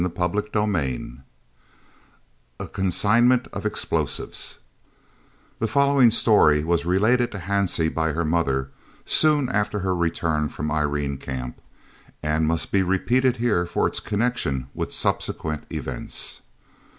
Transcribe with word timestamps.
"]CHAPTER 0.01 0.41
XVI 0.41 1.19
A 2.59 2.65
CONSIGNMENT 2.67 3.47
OF 3.53 3.67
EXPLOSIVES 3.67 4.57
The 5.59 5.67
following 5.67 6.09
story 6.09 6.63
was 6.63 6.85
related 6.87 7.31
to 7.33 7.37
Hansie 7.37 7.93
by 7.93 8.13
her 8.13 8.25
mother 8.25 8.71
soon 9.05 9.47
after 9.49 9.77
her 9.81 9.95
return 9.95 10.49
from 10.49 10.69
the 10.69 10.73
Irene 10.73 11.17
Camp, 11.19 11.61
and 12.23 12.47
must 12.47 12.71
be 12.71 12.81
repeated 12.81 13.37
here 13.37 13.67
for 13.67 13.85
its 13.87 13.99
connection 13.99 14.69
with 14.73 14.91
subsequent 14.91 15.65
events. 15.69 16.41